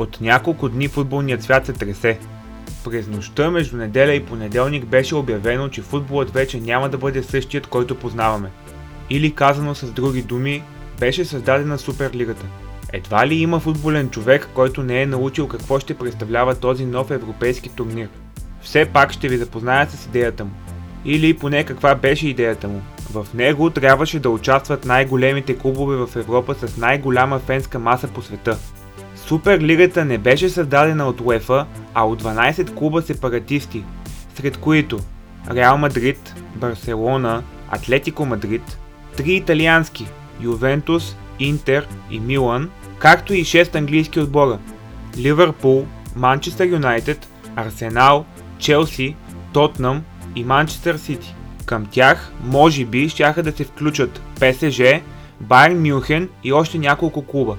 [0.00, 2.18] От няколко дни футболният свят се тресе.
[2.84, 7.66] През нощта между неделя и понеделник беше обявено, че футболът вече няма да бъде същият,
[7.66, 8.50] който познаваме.
[9.10, 10.62] Или казано с други думи,
[11.00, 12.46] беше създадена Суперлигата.
[12.92, 17.68] Едва ли има футболен човек, който не е научил какво ще представлява този нов европейски
[17.68, 18.08] турнир.
[18.62, 20.50] Все пак ще ви запозная с идеята му.
[21.04, 22.82] Или поне каква беше идеята му.
[23.12, 28.58] В него трябваше да участват най-големите клубове в Европа с най-голяма фенска маса по света.
[29.30, 33.84] Суперлигата не беше създадена от УЕФА, а от 12 клуба сепаратисти,
[34.34, 34.98] сред които
[35.50, 38.78] Реал Мадрид, Барселона, Атлетико Мадрид,
[39.16, 40.06] три италиански
[40.40, 44.58] Ювентус, Интер и Милан, както и 6 английски отбора
[45.18, 48.24] Ливърпул, Манчестър Юнайтед, Арсенал,
[48.58, 49.16] Челси,
[49.52, 50.02] Тотнам
[50.36, 51.34] и Манчестър Сити.
[51.66, 54.80] Към тях, може би, щяха да се включат ПСЖ,
[55.40, 57.56] Байерн Мюнхен и още няколко клуба.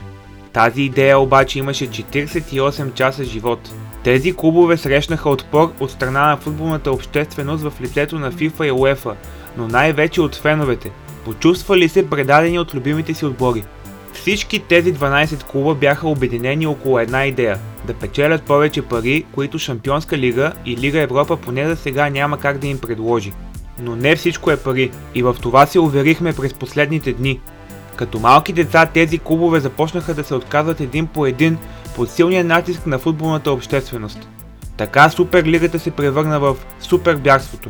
[0.53, 3.73] Тази идея обаче имаше 48 часа живот.
[4.03, 9.13] Тези клубове срещнаха отпор от страна на футболната общественост в лицето на FIFA и UEFA,
[9.57, 10.91] но най-вече от феновете.
[11.25, 13.63] Почувствали се предадени от любимите си отбори.
[14.13, 20.17] Всички тези 12 клуба бяха обединени около една идея– да печелят повече пари, които Шампионска
[20.17, 23.33] лига и Лига Европа поне за сега няма как да им предложи.
[23.79, 27.39] Но не всичко е пари и в това се уверихме през последните дни.
[28.01, 31.57] Като малки деца тези клубове започнаха да се отказват един по един
[31.95, 34.29] под силния натиск на футболната общественост.
[34.77, 37.69] Така Суперлигата се превърна в супербягството.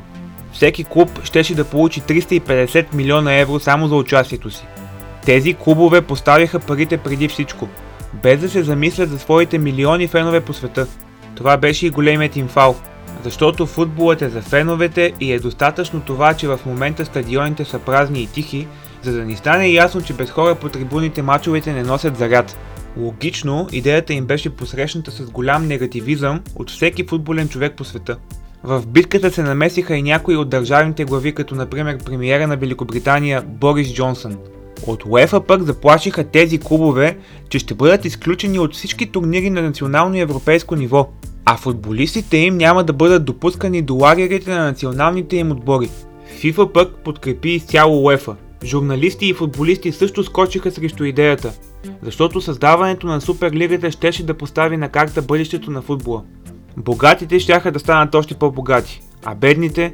[0.53, 4.65] Всеки клуб щеше да получи 350 милиона евро само за участието си.
[5.25, 7.67] Тези клубове поставяха парите преди всичко,
[8.23, 10.87] без да се замислят за своите милиони фенове по света.
[11.35, 12.75] Това беше и големият им фал,
[13.23, 18.21] защото футболът е за феновете и е достатъчно това, че в момента стадионите са празни
[18.21, 18.67] и тихи,
[19.03, 22.57] за да ни стане ясно, че без хора по трибуните мачовете не носят заряд.
[22.97, 28.17] Логично, идеята им беше посрещната с голям негативизъм от всеки футболен човек по света.
[28.63, 33.93] В битката се намесиха и някои от държавните глави, като например премиера на Великобритания Борис
[33.93, 34.37] Джонсън.
[34.87, 37.17] От УЕФА пък заплашиха тези клубове,
[37.49, 41.09] че ще бъдат изключени от всички турнири на национално и европейско ниво,
[41.45, 45.89] а футболистите им няма да бъдат допускани до лагерите на националните им отбори.
[46.39, 48.35] ФИФА пък подкрепи изцяло УЕФА.
[48.63, 51.53] Журналисти и футболисти също скочиха срещу идеята,
[52.01, 56.23] защото създаването на Суперлигата щеше да постави на карта бъдещето на футбола.
[56.77, 59.93] Богатите щяха да станат още по-богати, а бедните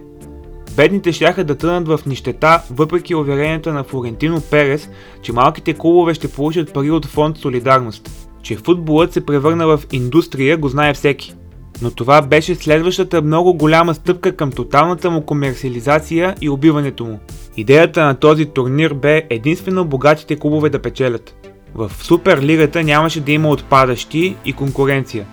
[0.75, 4.89] Бедните щяха да тънат в нищета, въпреки уверението на Флорентино Перес,
[5.22, 8.09] че малките клубове ще получат пари от фонд Солидарност.
[8.41, 11.35] Че футболът се превърна в индустрия го знае всеки.
[11.81, 17.19] Но това беше следващата много голяма стъпка към тоталната му комерциализация и убиването му.
[17.57, 21.35] Идеята на този турнир бе единствено богатите клубове да печелят.
[21.75, 25.25] В Суперлигата нямаше да има отпадащи и конкуренция.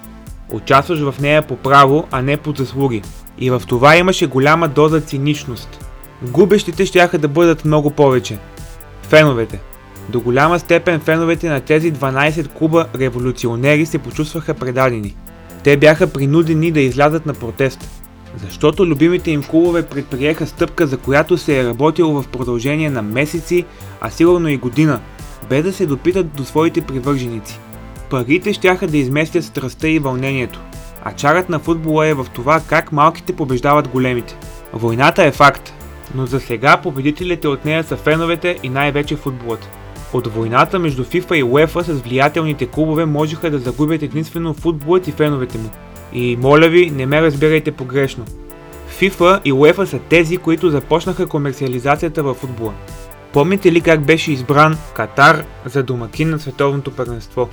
[0.52, 3.02] Участваш в нея по право, а не по заслуги.
[3.38, 5.84] И в това имаше голяма доза циничност.
[6.22, 8.38] Губещите щяха да бъдат много повече.
[9.02, 9.60] Феновете.
[10.08, 15.16] До голяма степен феновете на тези 12 клуба революционери се почувстваха предадени.
[15.64, 18.04] Те бяха принудени да излязат на протест.
[18.36, 23.64] Защото любимите им клубове предприеха стъпка, за която се е работило в продължение на месеци,
[24.00, 25.00] а сигурно и година,
[25.50, 27.58] без да се допитат до своите привърженици.
[28.10, 30.60] Парите щяха да изместят страстта и вълнението.
[31.04, 34.36] А чарът на футбола е в това как малките побеждават големите.
[34.72, 35.72] Войната е факт,
[36.14, 39.68] но за сега победителите от нея са феновете и най-вече футболът.
[40.14, 45.12] От войната между FIFA и UEFA с влиятелните клубове можеха да загубят единствено футболът и
[45.12, 45.70] феновете му.
[46.12, 48.24] И моля ви, не ме разбирайте погрешно.
[49.00, 52.72] FIFA и UEFA са тези, които започнаха комерциализацията във футбола.
[53.32, 57.48] Помните ли как беше избран Катар за домакин на световното първенство?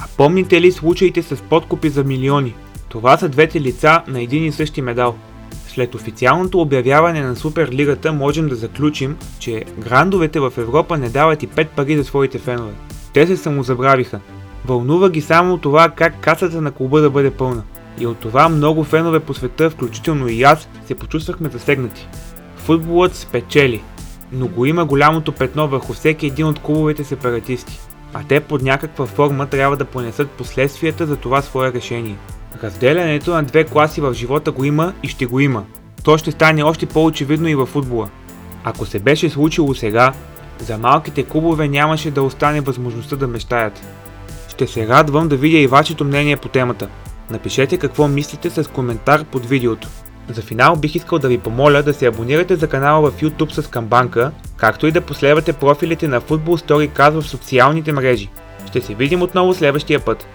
[0.00, 2.54] А помните ли случаите с подкупи за милиони?
[2.88, 5.14] Това са двете лица на един и същи медал.
[5.74, 11.48] След официалното обявяване на Суперлигата можем да заключим, че грандовете в Европа не дават и
[11.48, 12.72] 5 пари за своите фенове.
[13.12, 14.20] Те се самозабравиха.
[14.64, 17.62] Вълнува ги само това как касата на клуба да бъде пълна.
[17.98, 22.08] И от това много фенове по света, включително и аз, се почувствахме засегнати.
[22.56, 23.82] Футболът спечели,
[24.32, 27.80] но го има голямото петно върху всеки един от клубовете сепаратисти.
[28.12, 32.16] А те под някаква форма трябва да понесат последствията за това свое решение.
[32.64, 35.64] Разделянето на две класи в живота го има и ще го има.
[36.04, 38.08] То ще стане още по-очевидно и във футбола.
[38.64, 40.12] Ако се беше случило сега,
[40.58, 43.82] за малките клубове нямаше да остане възможността да мечтаят.
[44.48, 46.88] Ще се радвам да видя и вашето мнение по темата.
[47.30, 49.88] Напишете какво мислите с коментар под видеото.
[50.28, 53.66] За финал бих искал да ви помоля да се абонирате за канала в YouTube с
[53.66, 58.28] камбанка, както и да последвате профилите на Football Story Cast в социалните мрежи.
[58.66, 60.26] Ще се видим отново следващия път.